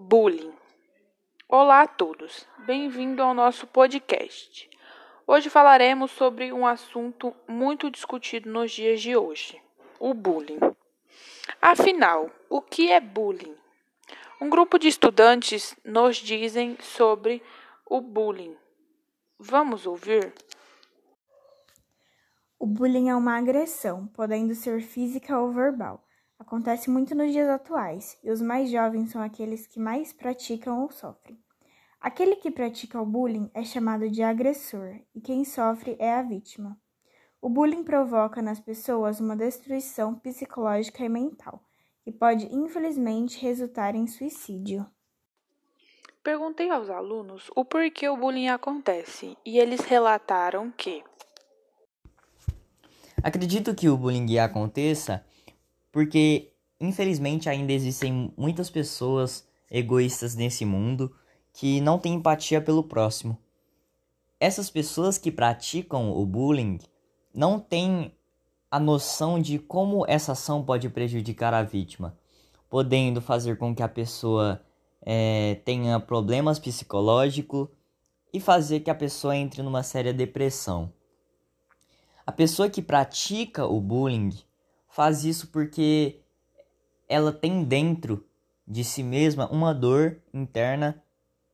Bullying. 0.00 0.54
Olá 1.48 1.80
a 1.80 1.86
todos, 1.88 2.46
bem-vindo 2.64 3.20
ao 3.20 3.34
nosso 3.34 3.66
podcast. 3.66 4.70
Hoje 5.26 5.50
falaremos 5.50 6.12
sobre 6.12 6.52
um 6.52 6.64
assunto 6.64 7.34
muito 7.48 7.90
discutido 7.90 8.48
nos 8.48 8.70
dias 8.70 9.02
de 9.02 9.16
hoje: 9.16 9.60
o 9.98 10.14
bullying. 10.14 10.60
Afinal, 11.60 12.30
o 12.48 12.62
que 12.62 12.92
é 12.92 13.00
bullying? 13.00 13.56
Um 14.40 14.48
grupo 14.48 14.78
de 14.78 14.86
estudantes 14.86 15.76
nos 15.84 16.18
dizem 16.18 16.78
sobre 16.80 17.42
o 17.84 18.00
bullying. 18.00 18.56
Vamos 19.36 19.84
ouvir? 19.84 20.32
O 22.56 22.68
bullying 22.68 23.08
é 23.08 23.16
uma 23.16 23.36
agressão, 23.36 24.06
podendo 24.14 24.54
ser 24.54 24.80
física 24.80 25.36
ou 25.36 25.50
verbal 25.50 26.07
Acontece 26.48 26.88
muito 26.88 27.14
nos 27.14 27.30
dias 27.30 27.46
atuais, 27.46 28.16
e 28.24 28.30
os 28.30 28.40
mais 28.40 28.70
jovens 28.70 29.10
são 29.10 29.20
aqueles 29.20 29.66
que 29.66 29.78
mais 29.78 30.14
praticam 30.14 30.80
ou 30.80 30.90
sofrem. 30.90 31.38
Aquele 32.00 32.36
que 32.36 32.50
pratica 32.50 32.98
o 32.98 33.04
bullying 33.04 33.50
é 33.52 33.62
chamado 33.62 34.08
de 34.08 34.22
agressor, 34.22 34.98
e 35.14 35.20
quem 35.20 35.44
sofre 35.44 35.94
é 35.98 36.10
a 36.10 36.22
vítima. 36.22 36.80
O 37.38 37.50
bullying 37.50 37.84
provoca 37.84 38.40
nas 38.40 38.58
pessoas 38.58 39.20
uma 39.20 39.36
destruição 39.36 40.14
psicológica 40.14 41.04
e 41.04 41.08
mental, 41.10 41.62
que 42.02 42.10
pode 42.10 42.46
infelizmente 42.46 43.38
resultar 43.42 43.94
em 43.94 44.06
suicídio. 44.06 44.86
Perguntei 46.22 46.70
aos 46.70 46.88
alunos 46.88 47.50
o 47.54 47.62
porquê 47.62 48.08
o 48.08 48.16
bullying 48.16 48.48
acontece 48.48 49.36
e 49.44 49.58
eles 49.58 49.80
relataram 49.80 50.70
que 50.70 51.04
Acredito 53.22 53.74
que 53.74 53.90
o 53.90 53.98
bullying 53.98 54.38
aconteça 54.38 55.22
porque 55.98 56.52
infelizmente 56.80 57.48
ainda 57.48 57.72
existem 57.72 58.32
muitas 58.36 58.70
pessoas 58.70 59.44
egoístas 59.68 60.36
nesse 60.36 60.64
mundo 60.64 61.12
que 61.52 61.80
não 61.80 61.98
têm 61.98 62.14
empatia 62.14 62.60
pelo 62.60 62.84
próximo. 62.84 63.36
Essas 64.38 64.70
pessoas 64.70 65.18
que 65.18 65.32
praticam 65.32 66.12
o 66.12 66.24
bullying 66.24 66.78
não 67.34 67.58
têm 67.58 68.14
a 68.70 68.78
noção 68.78 69.42
de 69.42 69.58
como 69.58 70.04
essa 70.06 70.30
ação 70.30 70.64
pode 70.64 70.88
prejudicar 70.88 71.52
a 71.52 71.64
vítima, 71.64 72.16
podendo 72.70 73.20
fazer 73.20 73.58
com 73.58 73.74
que 73.74 73.82
a 73.82 73.88
pessoa 73.88 74.64
é, 75.02 75.56
tenha 75.64 75.98
problemas 75.98 76.60
psicológicos 76.60 77.66
e 78.32 78.38
fazer 78.38 78.78
que 78.78 78.90
a 78.90 78.94
pessoa 78.94 79.36
entre 79.36 79.64
numa 79.64 79.82
séria 79.82 80.14
depressão. 80.14 80.92
A 82.24 82.30
pessoa 82.30 82.70
que 82.70 82.80
pratica 82.80 83.66
o 83.66 83.80
bullying 83.80 84.30
faz 84.98 85.24
isso 85.24 85.46
porque 85.52 86.18
ela 87.08 87.32
tem 87.32 87.62
dentro 87.62 88.26
de 88.66 88.82
si 88.82 89.04
mesma 89.04 89.48
uma 89.48 89.72
dor 89.72 90.20
interna 90.34 91.00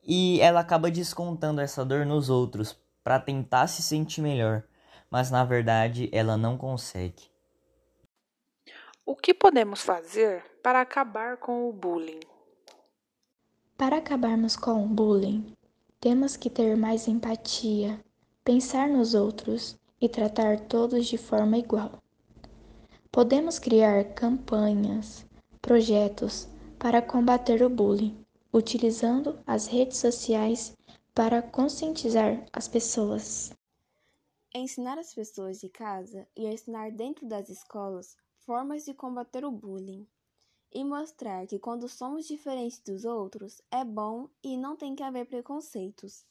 e 0.00 0.40
ela 0.40 0.60
acaba 0.60 0.88
descontando 0.88 1.60
essa 1.60 1.84
dor 1.84 2.06
nos 2.06 2.30
outros 2.30 2.78
para 3.02 3.18
tentar 3.18 3.66
se 3.66 3.82
sentir 3.82 4.20
melhor, 4.22 4.62
mas 5.10 5.28
na 5.28 5.44
verdade 5.44 6.08
ela 6.12 6.36
não 6.36 6.56
consegue. 6.56 7.24
O 9.04 9.16
que 9.16 9.34
podemos 9.34 9.82
fazer 9.82 10.44
para 10.62 10.80
acabar 10.80 11.36
com 11.36 11.68
o 11.68 11.72
bullying? 11.72 12.20
Para 13.76 13.96
acabarmos 13.96 14.54
com 14.54 14.84
o 14.84 14.88
bullying, 14.88 15.52
temos 15.98 16.36
que 16.36 16.48
ter 16.48 16.76
mais 16.76 17.08
empatia, 17.08 17.98
pensar 18.44 18.86
nos 18.88 19.14
outros 19.14 19.76
e 20.00 20.08
tratar 20.08 20.60
todos 20.60 21.08
de 21.08 21.18
forma 21.18 21.58
igual. 21.58 22.01
Podemos 23.14 23.58
criar 23.58 24.14
campanhas, 24.14 25.26
projetos 25.60 26.48
para 26.78 27.02
combater 27.02 27.62
o 27.62 27.68
bullying, 27.68 28.24
utilizando 28.50 29.38
as 29.46 29.66
redes 29.66 29.98
sociais 29.98 30.74
para 31.14 31.42
conscientizar 31.42 32.42
as 32.50 32.66
pessoas. 32.66 33.52
Ensinar 34.54 34.98
as 34.98 35.12
pessoas 35.12 35.60
de 35.60 35.68
casa 35.68 36.26
e 36.34 36.46
ensinar 36.46 36.90
dentro 36.90 37.28
das 37.28 37.50
escolas 37.50 38.16
formas 38.46 38.86
de 38.86 38.94
combater 38.94 39.44
o 39.44 39.52
bullying 39.52 40.08
e 40.72 40.82
mostrar 40.82 41.46
que 41.46 41.58
quando 41.58 41.90
somos 41.90 42.26
diferentes 42.26 42.80
dos 42.80 43.04
outros 43.04 43.60
é 43.70 43.84
bom 43.84 44.26
e 44.42 44.56
não 44.56 44.74
tem 44.74 44.94
que 44.94 45.02
haver 45.02 45.26
preconceitos. 45.26 46.24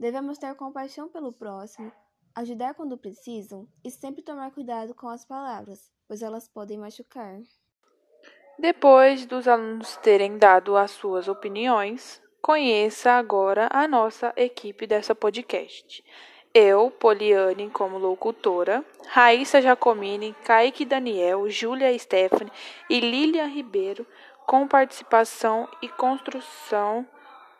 Devemos 0.00 0.38
ter 0.38 0.54
compaixão 0.54 1.10
pelo 1.10 1.30
próximo, 1.30 1.92
ajudar 2.36 2.74
quando 2.74 2.98
precisam 2.98 3.66
e 3.82 3.90
sempre 3.90 4.22
tomar 4.22 4.50
cuidado 4.50 4.94
com 4.94 5.08
as 5.08 5.24
palavras, 5.24 5.90
pois 6.06 6.20
elas 6.20 6.46
podem 6.46 6.76
machucar. 6.76 7.40
Depois 8.58 9.24
dos 9.24 9.48
alunos 9.48 9.96
terem 9.96 10.36
dado 10.36 10.76
as 10.76 10.90
suas 10.90 11.28
opiniões, 11.28 12.22
conheça 12.42 13.12
agora 13.12 13.68
a 13.72 13.88
nossa 13.88 14.32
equipe 14.36 14.86
dessa 14.86 15.14
podcast. 15.14 16.04
Eu, 16.52 16.90
Poliane, 16.90 17.68
como 17.70 17.98
locutora, 17.98 18.84
Raíssa 19.08 19.60
Jacomini, 19.60 20.34
Kaique 20.44 20.84
Daniel, 20.84 21.48
Júlia 21.50 21.98
Stephanie 21.98 22.52
e 22.88 23.00
Lilian 23.00 23.46
Ribeiro, 23.46 24.06
com 24.46 24.66
participação 24.66 25.68
e 25.82 25.88
construção 25.88 27.06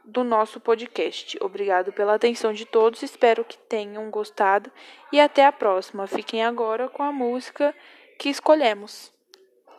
do 0.06 0.22
nosso 0.22 0.60
podcast. 0.60 1.36
Obrigado 1.40 1.92
pela 1.92 2.14
atenção 2.14 2.52
de 2.52 2.64
todos, 2.64 3.02
espero 3.02 3.44
que 3.44 3.58
tenham 3.58 4.08
gostado 4.10 4.70
e 5.12 5.20
até 5.20 5.44
a 5.44 5.52
próxima. 5.52 6.06
Fiquem 6.06 6.44
agora 6.44 6.88
com 6.88 7.02
a 7.02 7.12
música 7.12 7.74
que 8.18 8.28
escolhemos. 8.28 9.15